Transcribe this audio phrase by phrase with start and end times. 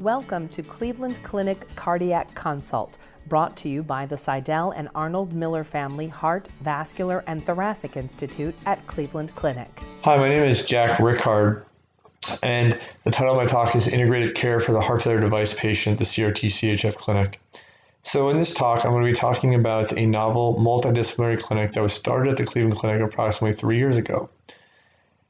[0.00, 5.62] Welcome to Cleveland Clinic Cardiac Consult, brought to you by the Sydell and Arnold Miller
[5.62, 9.70] Family Heart, Vascular, and Thoracic Institute at Cleveland Clinic.
[10.02, 11.64] Hi, my name is Jack Rickard,
[12.42, 15.98] and the title of my talk is Integrated Care for the Heart Failure Device Patient,
[15.98, 17.40] the CRT CHF Clinic.
[18.02, 21.82] So, in this talk, I'm going to be talking about a novel multidisciplinary clinic that
[21.82, 24.28] was started at the Cleveland Clinic approximately three years ago.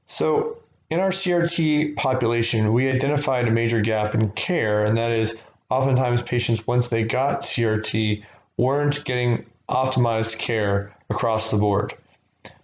[0.07, 0.57] So,
[0.91, 5.37] in our CRT population, we identified a major gap in care, and that is
[5.71, 8.25] oftentimes patients, once they got CRT,
[8.57, 11.95] weren't getting optimized care across the board.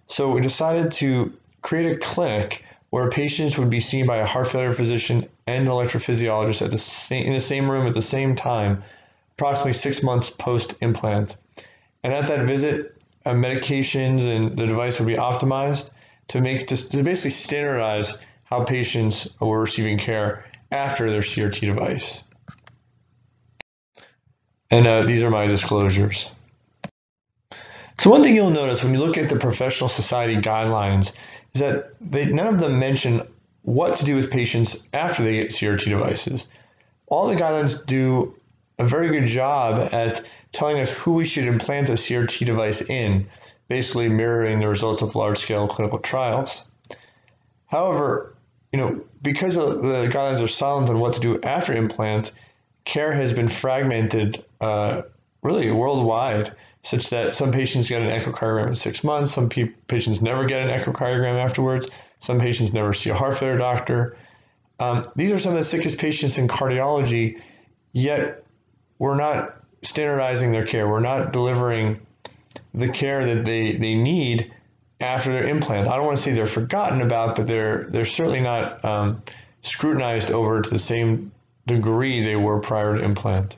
[0.06, 4.48] So we decided to create a clinic where patients would be seen by a heart
[4.48, 8.34] failure physician and an electrophysiologist at the same, in the same room at the same
[8.34, 8.82] time,
[9.36, 11.36] approximately six months post implant.
[12.02, 15.90] And at that visit, uh, medications and the device would be optimized
[16.30, 22.22] to make to, to basically standardize how patients were receiving care after their CRT device.
[24.70, 26.30] And uh, these are my disclosures.
[27.98, 31.12] So one thing you'll notice when you look at the professional society guidelines
[31.54, 33.22] is that they, none of them mention
[33.62, 36.48] what to do with patients after they get CRT devices.
[37.08, 38.36] All the guidelines do
[38.78, 43.28] a very good job at telling us who we should implant a CRT device in,
[43.70, 46.64] basically mirroring the results of large-scale clinical trials.
[47.68, 48.34] However,
[48.72, 52.32] you know, because the guidelines are silent on what to do after implant,
[52.84, 55.02] care has been fragmented uh,
[55.42, 60.20] really worldwide, such that some patients get an echocardiogram in six months, some pe- patients
[60.20, 64.16] never get an echocardiogram afterwards, some patients never see a heart failure doctor.
[64.80, 67.40] Um, these are some of the sickest patients in cardiology,
[67.92, 68.42] yet
[68.98, 70.88] we're not standardizing their care.
[70.88, 72.04] We're not delivering
[72.74, 74.52] the care that they, they need
[75.00, 75.88] after their implant.
[75.88, 79.22] I don't want to say they're forgotten about, but they're they're certainly not um,
[79.62, 81.32] scrutinized over to the same
[81.66, 83.56] degree they were prior to implant.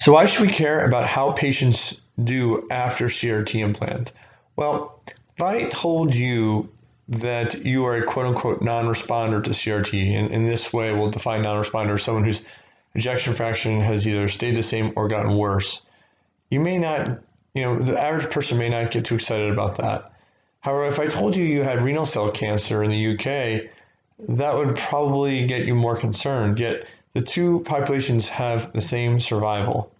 [0.00, 4.12] So why should we care about how patients do after CRT implant?
[4.54, 5.00] Well,
[5.34, 6.70] if I told you
[7.08, 11.42] that you are a quote unquote non-responder to CRT, and in this way we'll define
[11.42, 12.42] non-responder as someone whose
[12.94, 15.82] ejection fraction has either stayed the same or gotten worse,
[16.50, 17.20] you may not,
[17.54, 20.12] you know, the average person may not get too excited about that.
[20.60, 23.70] However, if I told you you had renal cell cancer in the UK,
[24.28, 26.58] that would probably get you more concerned.
[26.58, 29.92] Yet the two populations have the same survival.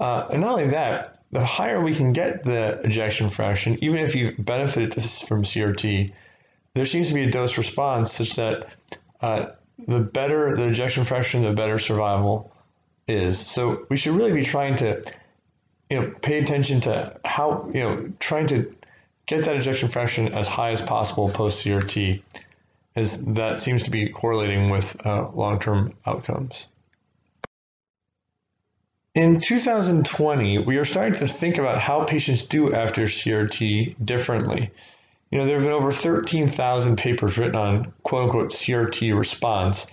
[0.00, 4.14] Uh, and not only that, the higher we can get the ejection fraction, even if
[4.14, 6.12] you benefited from CRT,
[6.74, 8.68] there seems to be a dose response such that
[9.20, 9.46] uh,
[9.86, 12.52] the better the ejection fraction, the better survival
[13.06, 13.38] is.
[13.38, 15.02] So we should really be trying to,
[15.90, 18.74] you know, pay attention to how, you know, trying to
[19.26, 22.22] get that ejection fraction as high as possible post CRT,
[22.96, 26.68] as that seems to be correlating with uh, long-term outcomes.
[29.14, 34.70] In 2020, we are starting to think about how patients do after CRT differently.
[35.30, 39.86] You know, there have been over 13,000 papers written on quote unquote CRT response,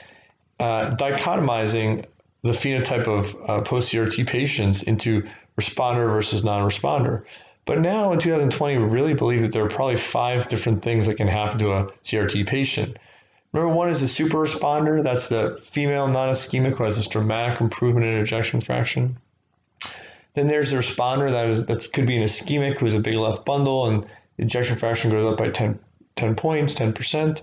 [0.60, 2.06] uh, dichotomizing
[2.44, 5.28] the phenotype of uh, post CRT patients into
[5.60, 7.24] responder versus non responder.
[7.66, 11.18] But now in 2020, we really believe that there are probably five different things that
[11.18, 12.98] can happen to a CRT patient.
[13.54, 15.04] Number one is a super responder.
[15.04, 19.18] That's the female non-ischemic who has this dramatic improvement in ejection fraction.
[20.34, 23.16] Then there's a responder that is that could be an ischemic who has a big
[23.16, 24.06] left bundle and
[24.38, 25.80] ejection fraction goes up by 10,
[26.16, 27.42] 10 points, 10%.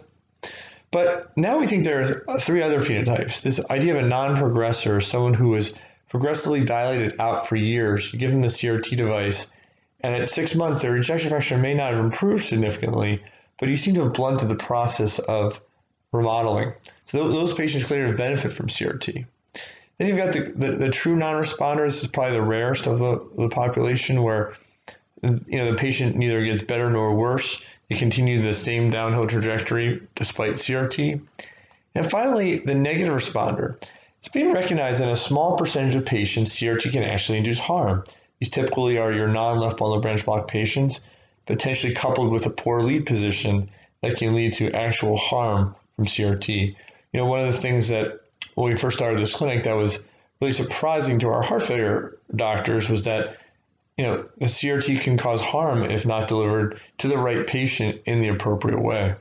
[0.91, 3.43] But now we think there are three other phenotypes.
[3.43, 5.75] This idea of a non-progressor, someone who is
[6.09, 9.49] progressively dilated out for years, you give them the CRT device,
[10.00, 13.22] and at six months their ejection fraction may not have improved significantly,
[13.59, 15.61] but you seem to have blunted the process of
[16.12, 16.72] remodeling.
[17.05, 19.27] So those patients clearly have benefit from CRT.
[19.99, 21.87] Then you've got the, the, the true non-responders.
[21.87, 24.55] This is probably the rarest of the, the population where
[25.23, 27.65] you know the patient neither gets better nor worse.
[27.88, 31.21] They continue the same downhill trajectory despite CRT.
[31.94, 33.81] And finally, the negative responder.
[34.26, 38.02] It's being recognized in a small percentage of patients, CRT can actually induce harm.
[38.40, 41.00] These typically are your non-left bundle branch block patients,
[41.46, 43.70] potentially coupled with a poor lead position
[44.02, 46.75] that can lead to actual harm from CRT.
[47.12, 48.23] You know, one of the things that
[48.56, 50.05] when we first started this clinic that was
[50.40, 53.37] really surprising to our heart failure doctors was that
[53.96, 58.23] you know the CRT can cause harm if not delivered to the right patient in
[58.23, 59.14] the appropriate way.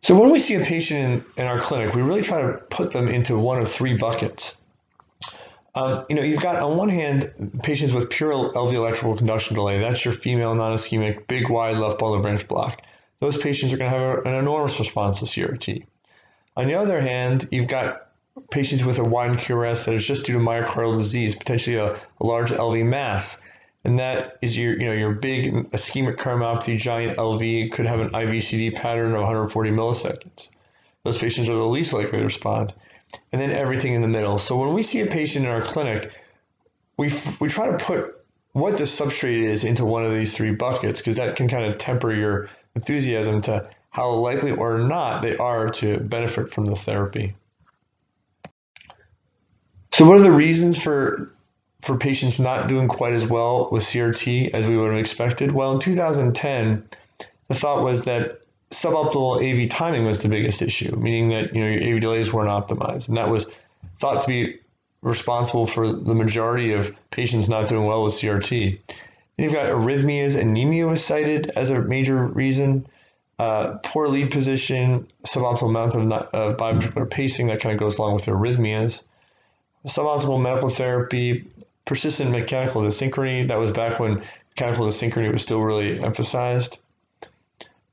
[0.00, 2.92] So when we see a patient in, in our clinic, we really try to put
[2.92, 4.56] them into one of three buckets.
[5.74, 9.80] Um, you know, you've got on one hand patients with pure LV electrical conduction delay.
[9.80, 12.82] That's your female non-ischemic, big wide left bundle branch block
[13.20, 15.84] those patients are going to have an enormous response to CRT.
[16.56, 18.08] On the other hand, you've got
[18.50, 22.26] patients with a wide QRS that is just due to myocardial disease, potentially a, a
[22.26, 23.44] large LV mass.
[23.84, 28.10] And that is your, you know, your big ischemic cardiomyopathy, giant LV could have an
[28.10, 30.50] IVCD pattern of 140 milliseconds.
[31.04, 32.74] Those patients are the least likely to respond.
[33.32, 34.38] And then everything in the middle.
[34.38, 36.12] So when we see a patient in our clinic,
[36.96, 37.10] we,
[37.40, 38.18] we try to put
[38.52, 41.78] what the substrate is into one of these three buckets because that can kind of
[41.78, 47.34] temper your enthusiasm to how likely or not they are to benefit from the therapy.
[49.92, 51.32] So what are the reasons for
[51.82, 55.52] for patients not doing quite as well with CRT as we would have expected?
[55.52, 56.88] Well, in 2010,
[57.48, 58.40] the thought was that
[58.70, 62.50] suboptimal AV timing was the biggest issue, meaning that you know your AV delays weren't
[62.50, 63.48] optimized, and that was
[63.96, 64.58] thought to be
[65.00, 68.80] responsible for the majority of patients not doing well with CRT.
[69.36, 72.86] Then you've got arrhythmias, anemia was cited as a major reason.
[73.38, 78.14] Uh, poor lead position, suboptimal amounts of uh, biventricular pacing that kind of goes along
[78.14, 79.04] with arrhythmias.
[79.86, 81.46] Suboptimal medical therapy,
[81.88, 83.48] persistent mechanical dyssynchrony.
[83.48, 86.78] That was back when mechanical dyssynchrony was still really emphasized.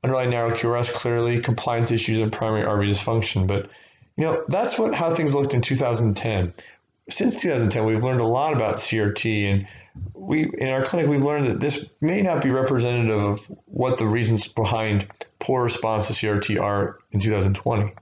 [0.04, 3.48] Underlying narrow QRS clearly, compliance issues and primary RV dysfunction.
[3.48, 3.70] But
[4.16, 6.52] you know that's what how things looked in 2010
[7.08, 9.66] since 2010, we've learned a lot about CRT, and
[10.14, 14.06] we in our clinic we've learned that this may not be representative of what the
[14.06, 15.06] reasons behind
[15.38, 17.92] poor response to CRT are in 2020.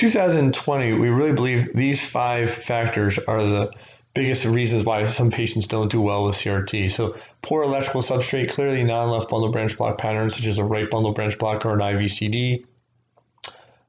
[0.00, 3.70] 2020, we really believe these five factors are the
[4.14, 6.90] biggest reasons why some patients don't do well with CRT.
[6.90, 11.12] So poor electrical substrate, clearly non-left bundle branch block patterns such as a right bundle
[11.12, 12.64] branch block or an IVCD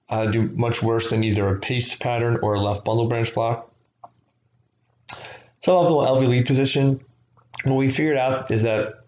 [0.09, 3.71] uh, do much worse than either a paced pattern or a left bundle branch block.
[5.63, 6.99] Suboptimal LV lead position,
[7.63, 9.05] what we figured out is that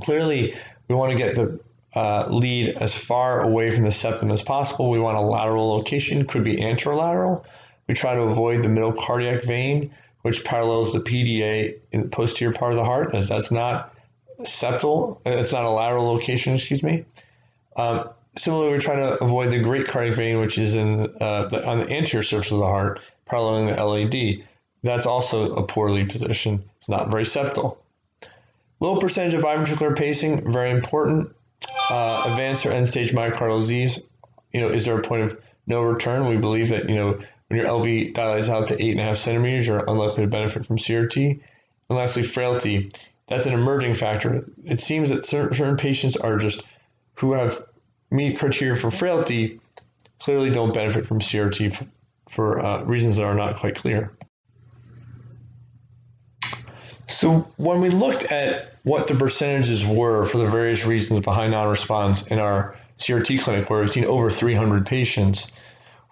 [0.00, 0.56] clearly
[0.88, 1.60] we want to get the
[1.96, 4.90] uh, lead as far away from the septum as possible.
[4.90, 7.44] We want a lateral location, could be anterolateral.
[7.88, 12.52] We try to avoid the middle cardiac vein, which parallels the PDA in the posterior
[12.52, 13.94] part of the heart, as that's not
[14.42, 17.06] septal, it's not a lateral location, excuse me.
[17.76, 21.66] Um, Similarly, we're trying to avoid the great cardiac vein, which is in uh, the,
[21.66, 24.46] on the anterior surface of the heart, paralleling the LAD.
[24.82, 26.64] That's also a poor lead position.
[26.76, 27.78] It's not very septal.
[28.78, 31.34] Low percentage of biventricular pacing, very important.
[31.88, 34.04] Uh, advanced or end-stage myocardial disease,
[34.52, 36.26] you know, is there a point of no return?
[36.26, 37.18] We believe that, you know,
[37.48, 40.66] when your LV dilates out to eight and a half centimeters, you're unlikely to benefit
[40.66, 41.40] from CRT.
[41.88, 42.90] And lastly, frailty.
[43.28, 44.48] That's an emerging factor.
[44.64, 46.62] It seems that certain, certain patients are just
[47.14, 47.64] who have
[48.10, 49.60] meet criteria for frailty
[50.18, 51.86] clearly don't benefit from CRT
[52.28, 54.12] for uh, reasons that are not quite clear.
[57.06, 62.26] So when we looked at what the percentages were for the various reasons behind non-response
[62.26, 65.50] in our CRT clinic, where we've seen over 300 patients,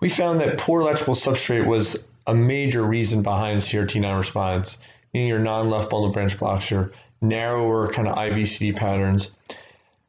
[0.01, 4.79] we found that poor electrical substrate was a major reason behind CRT non-response,
[5.13, 9.33] meaning your non-left bundle branch blocks, your narrower kind of IVCD patterns,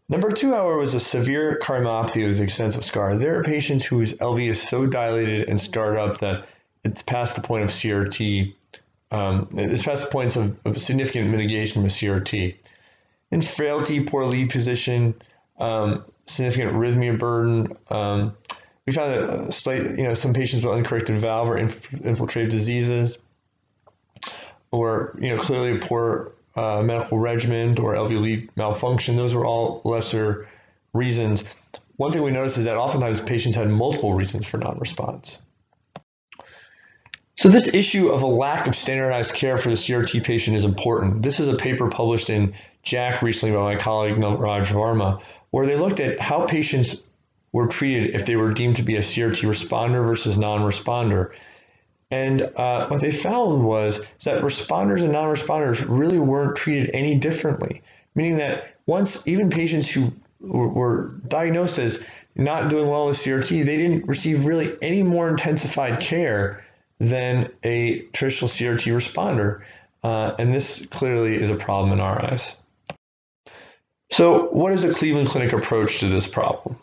[0.08, 3.18] Number two, however, was a severe cardiomyopathy with extensive scar.
[3.18, 6.48] There are patients whose LV is so dilated and scarred up that
[6.84, 8.54] it's past the point of CRT.
[9.12, 12.56] Um, it's past points of, of, significant mitigation with CRT.
[13.32, 15.16] In frailty, poor lead position,
[15.60, 17.68] um, significant arrhythmia burden.
[17.90, 18.36] Um,
[18.86, 23.18] we found that slight, you know, some patients with uncorrected valve or inf- infiltrative diseases,
[24.72, 29.16] or you know, clearly a poor uh, medical regimen or LV lead malfunction.
[29.16, 30.48] Those were all lesser
[30.94, 31.44] reasons.
[31.98, 35.42] One thing we noticed is that oftentimes patients had multiple reasons for non-response.
[37.38, 41.22] So this issue of a lack of standardized care for the CRT patient is important.
[41.22, 42.54] This is a paper published in
[42.86, 47.04] JACC recently by my colleague Raj Varma, where they looked at how patients
[47.52, 51.34] were treated if they were deemed to be a CRT responder versus non-responder.
[52.10, 57.82] And uh, what they found was that responders and non-responders really weren't treated any differently,
[58.14, 62.02] meaning that once even patients who were diagnosed as
[62.36, 66.65] not doing well with CRT, they didn't receive really any more intensified care
[67.00, 69.62] than a traditional CRT responder.
[70.04, 72.56] Uh, and this clearly is a problem in our eyes.
[74.12, 76.78] So what is the Cleveland Clinic approach to this problem?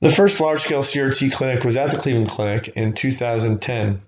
[0.00, 4.02] The first large-scale CRT clinic was at the Cleveland Clinic in 2010.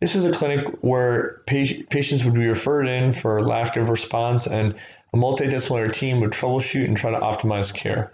[0.00, 4.74] This was a clinic where patients would be referred in for lack of response and
[5.14, 8.12] a multidisciplinary team would troubleshoot and try to optimize care.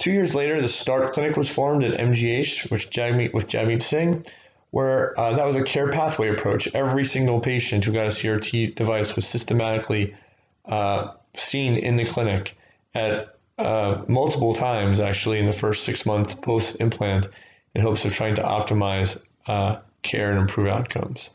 [0.00, 4.24] Two years later, the START clinic was formed at MGH which Jagmeet, with Jagmeet Singh,
[4.70, 6.74] where uh, that was a care pathway approach.
[6.74, 10.16] Every single patient who got a CRT device was systematically
[10.64, 12.56] uh, seen in the clinic
[12.94, 17.28] at uh, multiple times actually in the first six months post implant
[17.74, 21.30] in hopes of trying to optimize uh, care and improve outcomes.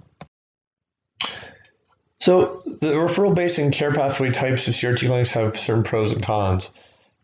[2.19, 6.72] So the referral-based and care pathway types of CRT clinics have certain pros and cons.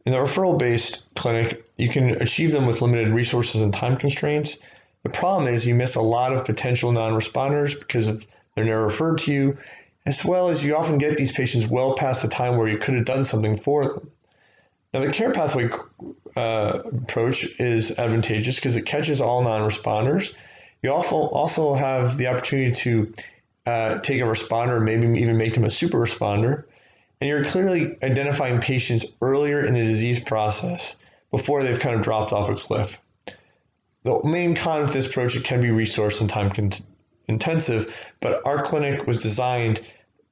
[0.06, 4.58] In the referral-based clinic, you can achieve them with limited resources and time constraints.
[5.04, 9.20] The problem is you miss a lot of potential non-responders because of they're never referred
[9.20, 9.58] to you,
[10.06, 12.96] as well as you often get these patients well past the time where you could
[12.96, 14.12] have done something for them.
[14.94, 15.70] Now, the care pathway
[16.36, 20.34] uh, approach is advantageous because it catches all non-responders.
[20.84, 23.14] You also also have the opportunity to
[23.66, 26.66] uh, take a responder, and maybe even make them a super responder,
[27.22, 30.96] and you're clearly identifying patients earlier in the disease process
[31.30, 33.00] before they've kind of dropped off a cliff.
[34.04, 36.52] The main con with this approach, it can be resource and time
[37.28, 39.80] intensive, but our clinic was designed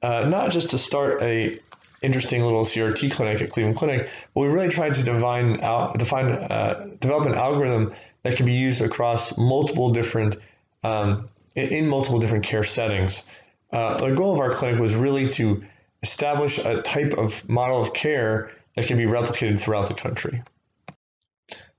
[0.02, 1.60] uh, not just to start a
[2.02, 5.58] interesting little CRT clinic at Cleveland Clinic, but we really tried to define,
[5.98, 7.94] define uh, develop an algorithm
[8.24, 10.38] that can be used across multiple different
[10.84, 13.24] um, in multiple different care settings.
[13.72, 15.64] Uh, the goal of our clinic was really to
[16.02, 20.44] establish a type of model of care that can be replicated throughout the country.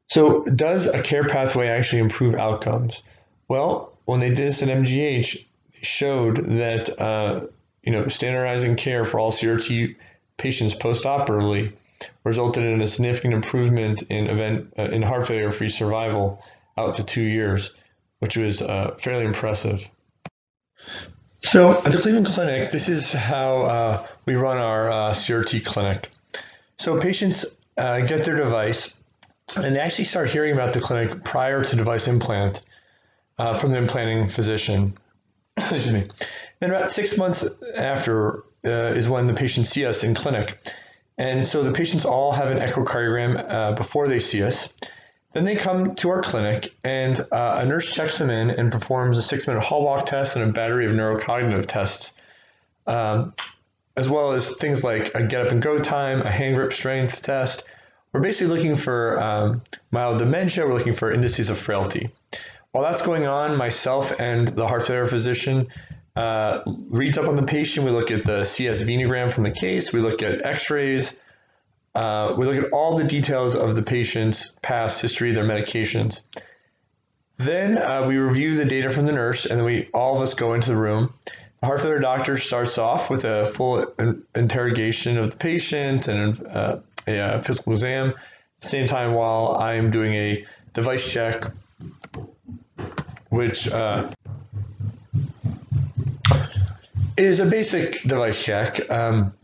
[0.09, 3.03] So, does a care pathway actually improve outcomes?
[3.49, 7.47] Well, when they did this at MGH, they showed that uh,
[7.83, 9.97] you know standardizing care for all CRT
[10.37, 11.75] patients postoperatively
[12.25, 16.43] resulted in a significant improvement in event uh, in heart failure free survival
[16.77, 17.75] out to two years,
[18.19, 19.91] which was uh, fairly impressive.
[21.43, 26.11] So at the Cleveland Clinic, this is how uh, we run our uh, CRT clinic.
[26.77, 28.97] So patients uh, get their device,
[29.57, 32.61] and they actually start hearing about the clinic prior to device implant
[33.39, 34.99] uh, from the implanting physician.
[35.57, 36.07] Excuse me.
[36.61, 40.59] Then about six months after uh, is when the patients see us in clinic.
[41.17, 44.73] And so the patients all have an echocardiogram uh, before they see us.
[45.33, 49.17] Then they come to our clinic, and uh, a nurse checks them in and performs
[49.17, 52.15] a six minute hall walk test and a battery of neurocognitive tests,
[52.87, 53.33] um,
[53.97, 57.23] as well as things like a get up and go time, a hand grip strength
[57.23, 57.63] test.
[58.13, 62.11] We're basically looking for um, mild dementia, we're looking for indices of frailty.
[62.73, 65.69] While that's going on, myself and the heart failure physician
[66.17, 67.87] uh, reads up on the patient.
[67.87, 69.93] We look at the CS venogram from the case.
[69.93, 71.17] We look at x-rays.
[71.95, 76.23] Uh, we look at all the details of the patient's past history, their medications.
[77.37, 80.35] Then uh, we review the data from the nurse, and then we all of us
[80.35, 81.15] go into the room.
[81.61, 83.93] The heart failure doctor starts off with a full
[84.35, 88.15] interrogation of the patient and uh, a, uh, physical exam.
[88.61, 91.45] Same time, while I'm doing a device check,
[93.31, 94.11] which uh,
[97.17, 98.91] is a basic device check.
[98.91, 99.35] Um,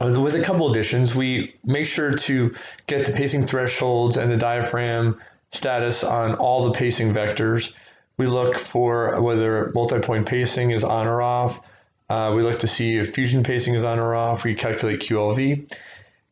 [0.00, 2.54] with a couple additions, we make sure to
[2.86, 5.20] get the pacing thresholds and the diaphragm
[5.52, 7.72] status on all the pacing vectors.
[8.16, 11.60] We look for whether multi-point pacing is on or off.
[12.08, 14.44] Uh, we look to see if fusion pacing is on or off.
[14.44, 15.70] We calculate QLV.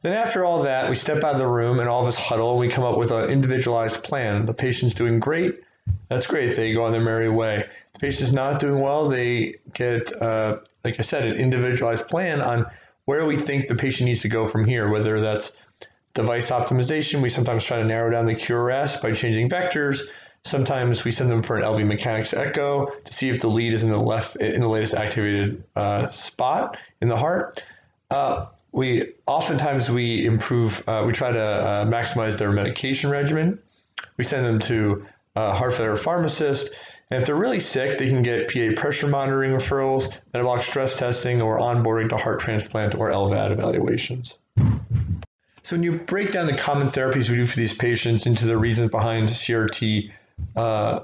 [0.00, 2.50] Then after all that, we step out of the room and all of us huddle
[2.50, 4.44] and we come up with an individualized plan.
[4.44, 5.60] The patient's doing great.
[6.08, 6.56] That's great.
[6.56, 7.64] They go on their merry way.
[7.92, 9.08] The patient's not doing well.
[9.08, 12.66] They get, uh, like I said, an individualized plan on
[13.08, 15.52] where we think the patient needs to go from here, whether that's
[16.12, 17.22] device optimization.
[17.22, 20.02] We sometimes try to narrow down the QRS by changing vectors.
[20.44, 23.82] Sometimes we send them for an LV mechanics echo to see if the lead is
[23.82, 27.62] in the left in the latest activated uh, spot in the heart.
[28.10, 30.86] Uh, we oftentimes we improve.
[30.86, 33.58] Uh, we try to uh, maximize their medication regimen.
[34.18, 36.74] We send them to a heart failure pharmacist.
[37.10, 41.40] And if they're really sick, they can get PA pressure monitoring referrals, metabolic stress testing,
[41.40, 44.38] or onboarding to heart transplant or LVAD evaluations.
[45.62, 48.56] So when you break down the common therapies we do for these patients into the
[48.56, 50.10] reasons behind CRT
[50.56, 51.00] uh,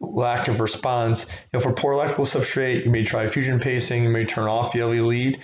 [0.00, 4.10] lack of response, you know, for poor electrical substrate, you may try fusion pacing, you
[4.10, 5.40] may turn off the LV lead.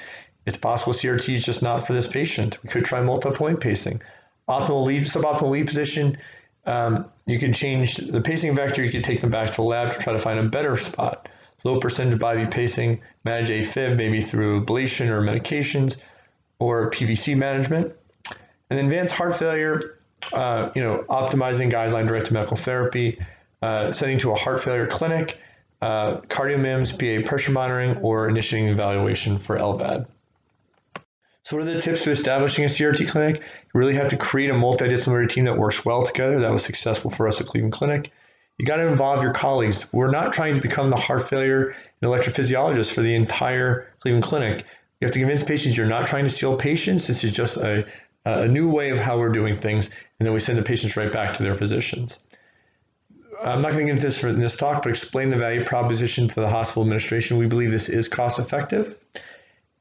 [0.47, 2.63] It's possible CRT is just not for this patient.
[2.63, 4.03] We could try multi-point pacing.
[4.49, 6.19] Optimal lead, suboptimal lead position,
[6.67, 8.83] um, you could change the pacing vector.
[8.83, 11.29] You could take them back to the lab to try to find a better spot.
[11.65, 15.97] Low percentage BiV pacing, manage AFib maybe through ablation or medications
[16.59, 17.95] or PVC management.
[18.69, 19.81] And then advanced heart failure,
[20.33, 23.19] uh, you know, optimizing guideline directed medical therapy,
[23.63, 25.39] uh, sending to a heart failure clinic,
[25.81, 30.07] uh, CardioMEMS, PA pressure monitoring, or initiating evaluation for LVAD.
[31.45, 33.37] So what are the tips to establishing a CRT clinic?
[33.37, 36.41] You really have to create a multidisciplinary team that works well together.
[36.41, 38.11] That was successful for us at Cleveland Clinic.
[38.59, 39.93] You got to involve your colleagues.
[39.93, 44.65] We're not trying to become the heart failure and electrophysiologist for the entire Cleveland Clinic.
[45.01, 47.07] You have to convince patients you're not trying to steal patients.
[47.07, 47.87] This is just a
[48.25, 51.13] a new way of how we're doing things, and then we send the patients right
[51.13, 52.19] back to their physicians.
[53.41, 56.29] I'm not going to get into this for this talk, but explain the value proposition
[56.29, 57.37] to the hospital administration.
[57.37, 58.95] We believe this is cost effective.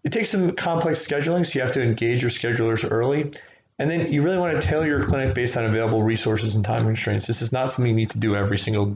[0.03, 3.31] It takes some complex scheduling, so you have to engage your schedulers early.
[3.79, 6.86] And then you really want to tailor your clinic based on available resources and time
[6.86, 7.25] constraints.
[7.25, 8.93] This is not something you need to do every single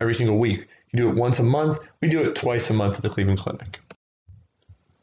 [0.00, 0.68] every single week.
[0.92, 1.78] You do it once a month.
[2.00, 3.80] We do it twice a month at the Cleveland Clinic.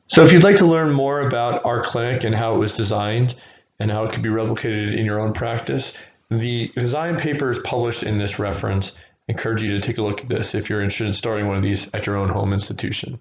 [0.07, 3.35] So if you'd like to learn more about our clinic and how it was designed
[3.79, 5.93] and how it could be replicated in your own practice,
[6.29, 8.93] the design paper is published in this reference.
[9.29, 11.57] I encourage you to take a look at this if you're interested in starting one
[11.57, 13.19] of these at your own home institution.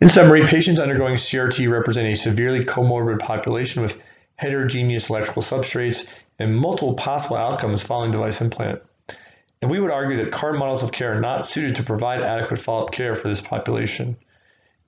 [0.00, 4.02] In summary, patients undergoing CRT represent a severely comorbid population with
[4.36, 6.06] heterogeneous electrical substrates
[6.38, 8.82] and multiple possible outcomes following device implant.
[9.62, 12.60] And we would argue that current models of care are not suited to provide adequate
[12.60, 14.16] follow-up care for this population.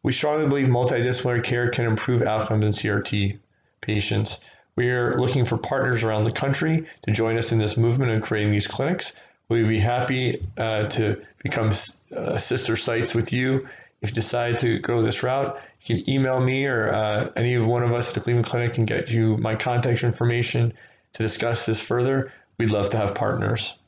[0.03, 3.39] We strongly believe multidisciplinary care can improve outcomes in CRT
[3.81, 4.41] patients.
[4.75, 8.23] We are looking for partners around the country to join us in this movement and
[8.23, 9.15] creating these clinics.
[9.49, 11.73] We'd be happy uh, to become
[12.15, 13.69] uh, sister sites with you.
[14.03, 17.83] If you decide to go this route, you can email me or uh, any one
[17.83, 20.73] of us at the Cleveland Clinic and get you my contact information
[21.15, 22.33] to discuss this further.
[22.59, 23.79] We'd love to have partners.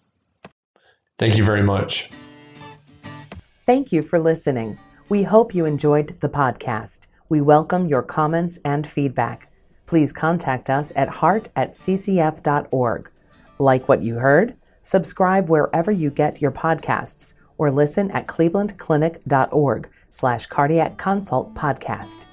[1.18, 2.10] Thank you very much.
[3.66, 4.78] Thank you for listening.
[5.08, 7.06] We hope you enjoyed the podcast.
[7.28, 9.50] We welcome your comments and feedback.
[9.84, 13.10] Please contact us at heart at ccf.org.
[13.58, 14.56] Like what you heard?
[14.80, 22.24] Subscribe wherever you get your podcasts or listen at clevelandclinic.org slash cardiac consult podcast.